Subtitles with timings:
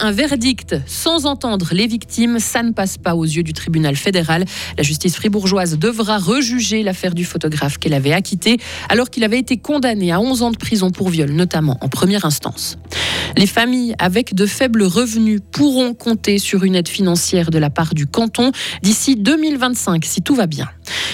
[0.00, 4.44] Un verdict sans entendre les victimes, ça ne passe pas aux yeux du tribunal fédéral.
[4.76, 9.56] La justice fribourgeoise devra rejuger l'affaire du photographe qu'elle avait acquitté alors qu'il avait été
[9.56, 12.78] condamné à 11 ans de prison pour viol, notamment en première instance.
[13.36, 17.94] Les familles avec de faibles revenus pourront compter sur une aide financière de la part
[17.94, 18.52] du canton
[18.82, 20.68] d'ici 2025 si tout va bien.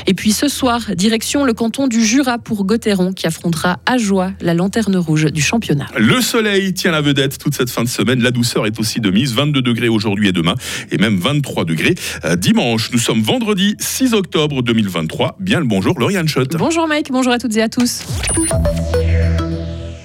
[0.07, 4.33] Et puis ce soir, direction le canton du Jura pour Gauthieron qui affrontera à joie
[4.41, 5.87] la lanterne rouge du championnat.
[5.97, 8.23] Le soleil tient la vedette toute cette fin de semaine.
[8.23, 9.35] La douceur est aussi de mise.
[9.35, 10.55] 22 degrés aujourd'hui et demain
[10.91, 12.91] et même 23 degrés euh, dimanche.
[12.93, 15.37] Nous sommes vendredi 6 octobre 2023.
[15.41, 16.57] Bien le bonjour, Lauriane Schott.
[16.57, 18.05] Bonjour Mike, bonjour à toutes et à tous.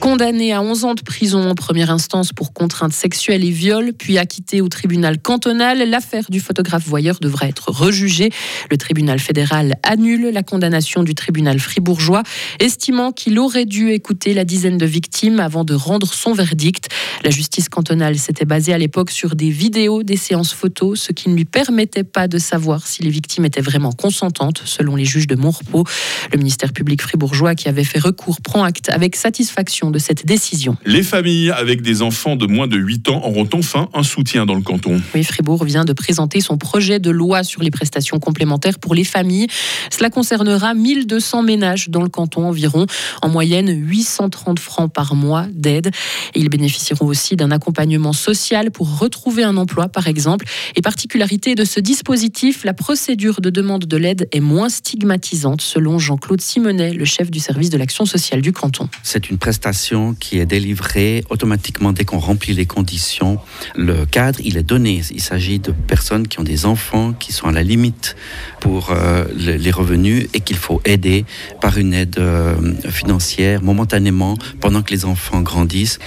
[0.02, 4.18] Condamné à 11 ans de prison en première instance pour contrainte sexuelle et viol, puis
[4.18, 8.32] acquitté au tribunal cantonal, l'affaire du photographe voyeur devra être rejugée.
[8.72, 12.24] Le tribunal fédéral annule la condamnation du tribunal fribourgeois,
[12.60, 16.90] estimant qu'il aurait dû écouter la dizaine de victimes avant de rendre son verdict.
[17.24, 21.30] La justice cantonale s'était basée à l'époque sur des vidéos des séances photos, ce qui
[21.30, 25.28] ne lui permettait pas de savoir si les victimes étaient vraiment consentantes, selon les juges
[25.28, 25.84] de Montrepeau.
[26.32, 30.76] Le ministère public fribourgeois, qui avait fait recours, prend acte avec satisfaction de cette décision.
[30.86, 34.56] Les familles avec des enfants de moins de 8 ans auront enfin un soutien dans
[34.56, 35.02] le canton.
[35.14, 39.04] Oui, Fribourg vient de présenter son projet de loi sur les prestations complémentaires pour les
[39.04, 39.48] familles.
[39.92, 42.86] Cela concernera 1200 ménages dans le canton environ,
[43.22, 45.92] en moyenne 830 francs par mois d'aide.
[46.36, 50.46] Ils bénéficieront aussi d'un accompagnement social pour retrouver un emploi, par exemple.
[50.76, 56.00] Et particularité de ce dispositif, la procédure de demande de l'aide est moins stigmatisante, selon
[56.00, 58.90] Jean-Claude Simonet, le chef du service de l'action sociale du canton.
[59.04, 59.81] C'est une prestation
[60.20, 63.40] qui est délivrée automatiquement dès qu'on remplit les conditions.
[63.76, 65.02] Le cadre, il est donné.
[65.12, 68.16] Il s'agit de personnes qui ont des enfants, qui sont à la limite
[68.60, 71.26] pour euh, les revenus et qu'il faut aider
[71.62, 72.56] par une aide euh,
[72.90, 76.00] financière momentanément pendant que les enfants grandissent.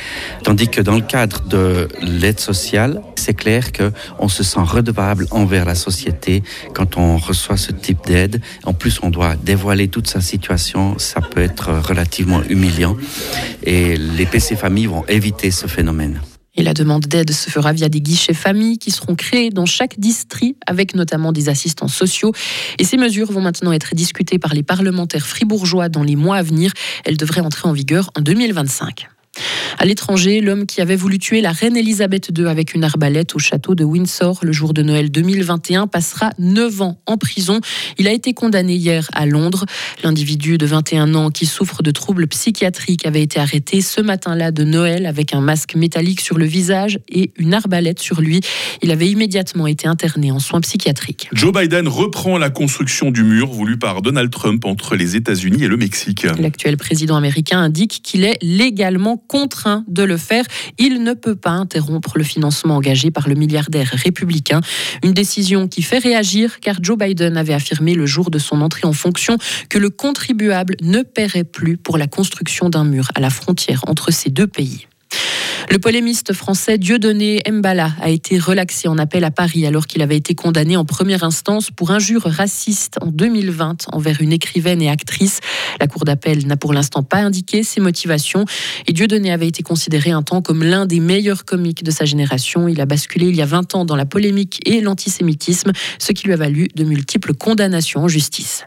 [0.44, 5.64] Tandis que dans le cadre de l'aide sociale, c'est clair qu'on se sent redevable envers
[5.64, 6.42] la société
[6.74, 8.42] quand on reçoit ce type d'aide.
[8.64, 10.98] En plus, on doit dévoiler toute sa situation.
[10.98, 12.96] Ça peut être relativement humiliant
[13.62, 16.20] et les PC familles vont éviter ce phénomène.
[16.54, 19.98] Et la demande d'aide se fera via des guichets familles qui seront créés dans chaque
[19.98, 22.32] district avec notamment des assistants sociaux.
[22.78, 26.42] Et ces mesures vont maintenant être discutées par les parlementaires fribourgeois dans les mois à
[26.42, 26.72] venir.
[27.06, 29.08] Elles devraient entrer en vigueur en 2025.
[29.78, 33.38] À l'étranger, l'homme qui avait voulu tuer la reine Elisabeth II avec une arbalète au
[33.38, 37.60] château de Windsor le jour de Noël 2021 passera 9 ans en prison.
[37.98, 39.64] Il a été condamné hier à Londres.
[40.02, 44.64] L'individu de 21 ans qui souffre de troubles psychiatriques avait été arrêté ce matin-là de
[44.64, 48.40] Noël avec un masque métallique sur le visage et une arbalète sur lui.
[48.82, 51.28] Il avait immédiatement été interné en soins psychiatriques.
[51.32, 55.68] Joe Biden reprend la construction du mur voulu par Donald Trump entre les États-Unis et
[55.68, 56.26] le Mexique.
[56.38, 59.16] L'actuel président américain indique qu'il est légalement
[59.88, 60.44] de le faire.
[60.78, 64.60] Il ne peut pas interrompre le financement engagé par le milliardaire républicain.
[65.02, 68.86] Une décision qui fait réagir car Joe Biden avait affirmé le jour de son entrée
[68.86, 69.36] en fonction
[69.68, 74.12] que le contribuable ne paierait plus pour la construction d'un mur à la frontière entre
[74.12, 74.86] ces deux pays.
[75.70, 80.16] Le polémiste français Dieudonné Mbala a été relaxé en appel à Paris alors qu'il avait
[80.16, 85.40] été condamné en première instance pour injure raciste en 2020 envers une écrivaine et actrice.
[85.80, 88.44] La Cour d'appel n'a pour l'instant pas indiqué ses motivations
[88.86, 92.68] et Dieudonné avait été considéré un temps comme l'un des meilleurs comiques de sa génération.
[92.68, 96.26] Il a basculé il y a 20 ans dans la polémique et l'antisémitisme, ce qui
[96.26, 98.64] lui a valu de multiples condamnations en justice.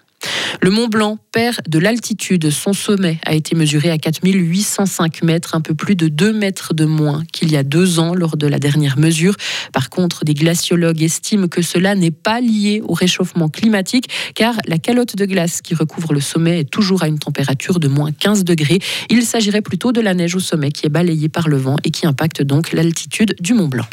[0.62, 2.50] Le Mont Blanc perd de l'altitude.
[2.50, 6.86] Son sommet a été mesuré à 4805 mètres, un peu plus de 2 mètres de
[6.86, 9.36] moins qu'il y a deux ans lors de la dernière mesure.
[9.74, 14.78] Par contre, des glaciologues estiment que cela n'est pas lié au réchauffement climatique, car la
[14.78, 18.44] calotte de glace qui recouvre le sommet est toujours à une température de moins 15
[18.44, 18.80] degrés.
[19.10, 21.92] Il s'agirait plutôt de la neige au sommet qui est balayée par le vent et
[21.92, 23.86] qui impacte donc l'altitude du Mont Blanc.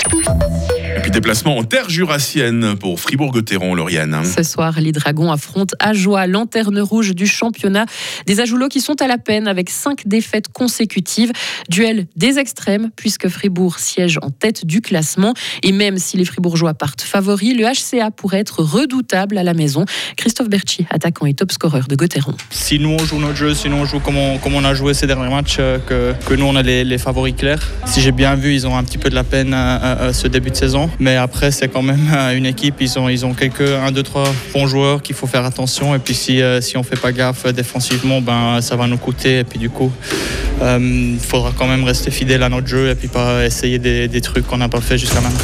[0.97, 4.25] Et puis déplacement en terre jurassienne pour Fribourg-Gotteron, Lauriane.
[4.25, 7.87] Ce soir, les Dragons affrontent Ajoie, lanterne rouge du championnat.
[8.27, 11.33] Des Ajoulots qui sont à la peine avec cinq défaites consécutives.
[11.69, 15.34] Duel des extrêmes, puisque Fribourg siège en tête du classement.
[15.63, 19.84] Et même si les Fribourgeois partent favoris, le HCA pourrait être redoutable à la maison.
[20.16, 22.34] Christophe Berchi, attaquant et top scoreur de Gotteron.
[22.51, 25.07] Si nous on joue notre jeu, si nous on joue comme on, a joué ces
[25.07, 27.60] derniers matchs, euh, que, nous on a les, favoris clairs.
[27.87, 30.28] Si j'ai bien vu, ils ont un petit peu de la peine à, à ce
[30.28, 30.91] début de saison.
[30.98, 32.77] Mais après, c'est quand même euh, une équipe.
[32.81, 35.95] Ils ont, quelques 1, 2, 3 bons joueurs qu'il faut faire attention.
[35.95, 38.98] Et puis si, euh, si on ne fait pas gaffe défensivement, ben, ça va nous
[38.98, 39.41] coûter.
[39.41, 39.91] Et puis du coup,
[40.59, 44.09] il euh, faudra quand même rester fidèle à notre jeu et puis pas essayer des,
[44.09, 45.41] des trucs qu'on n'a pas fait jusqu'à maintenant.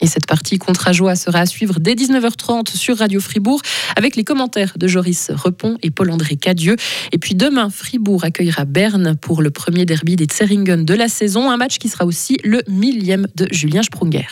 [0.00, 3.62] Et cette partie contre Ajoie sera à suivre dès 19h30 sur Radio Fribourg
[3.96, 6.76] avec les commentaires de Joris Repon et Paul-André Cadieux.
[7.12, 11.50] Et puis demain, Fribourg accueillera Berne pour le premier derby des Zeringen de la saison,
[11.50, 14.26] un match qui sera aussi le millième de Julien Sprunger.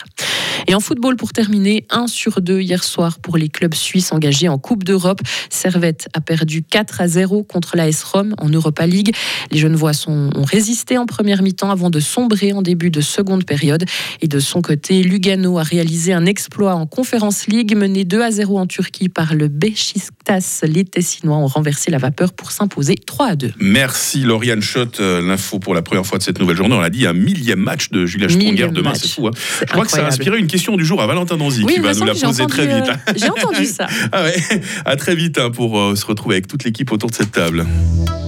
[0.67, 4.49] Et en football, pour terminer, 1 sur 2 hier soir pour les clubs suisses engagés
[4.49, 5.21] en Coupe d'Europe.
[5.51, 9.15] Servette a perdu 4 à 0 contre l'AS Rome en Europa League.
[9.51, 13.45] Les Genevois sont, ont résisté en première mi-temps avant de sombrer en début de seconde
[13.45, 13.85] période.
[14.21, 18.31] Et de son côté, Lugano a réalisé un exploit en Conference League, mené 2 à
[18.31, 20.63] 0 en Turquie par le Beşiktaş.
[20.63, 23.53] Les Tessinois ont renversé la vapeur pour s'imposer 3 à 2.
[23.61, 24.99] Merci Lauriane Schott.
[25.01, 26.75] Euh, l'info pour la première fois de cette nouvelle journée.
[26.75, 29.27] On l'a dit, un millième match de Julien Sprunger demain, c'est fou.
[29.27, 29.33] Hein.
[29.61, 31.93] Je crois que ça a inspiré une question du jour à Valentin Donzi qui va
[31.95, 32.89] nous la poser très vite.
[32.89, 33.89] Euh, j'ai entendu ça.
[34.13, 34.37] ah ouais,
[34.85, 37.67] à très vite hein, pour euh, se retrouver avec toute l'équipe autour de cette table.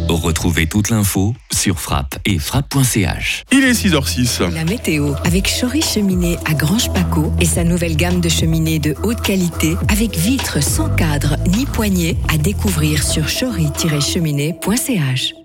[0.08, 3.44] Retrouvez toute l'info sur frappe et frappe.ch.
[3.52, 4.52] Il est 6h06.
[4.52, 8.96] La météo avec Chory Cheminée à Grange Paco et sa nouvelle gamme de cheminées de
[9.04, 15.35] haute qualité avec vitres sans cadre ni poignée à découvrir sur chory-cheminée.ch.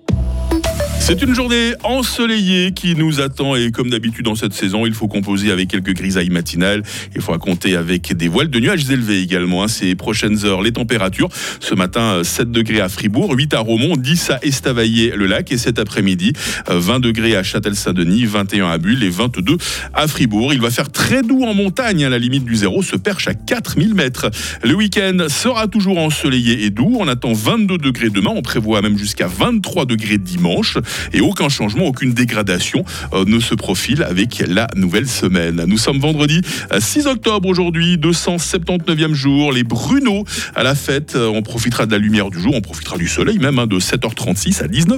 [1.04, 5.08] C'est une journée ensoleillée qui nous attend et comme d'habitude dans cette saison, il faut
[5.08, 6.84] composer avec quelques grisailles matinales.
[7.16, 9.64] Il faudra compter avec des voiles de nuages élevés également.
[9.64, 11.28] Hein, ces prochaines heures, les températures.
[11.60, 16.34] Ce matin, 7 degrés à Fribourg, 8 à Romont, 10 à Estavayer-le-Lac et cet après-midi,
[16.70, 19.58] 20 degrés à Châtel-Saint-Denis, 21 à Bulle et 22
[19.96, 20.54] à Fribourg.
[20.54, 22.08] Il va faire très doux en montagne.
[22.08, 24.30] la limite du zéro se perche à 4000 mètres.
[24.64, 26.96] Le week-end sera toujours ensoleillé et doux.
[27.00, 28.32] On attend 22 degrés demain.
[28.36, 30.78] On prévoit même jusqu'à 23 degrés dimanche
[31.14, 32.84] et aucun changement, aucune dégradation
[33.14, 35.64] euh, ne se profile avec la nouvelle semaine.
[35.68, 36.42] Nous sommes vendredi
[36.78, 41.16] 6 euh, octobre aujourd'hui, 279e jour, les Bruno à la fête.
[41.16, 43.80] Euh, on profitera de la lumière du jour, on profitera du soleil même hein, de
[43.80, 44.82] 7h36 à 19h.